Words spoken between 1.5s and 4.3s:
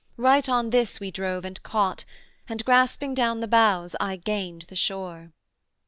caught, And grasping down the boughs I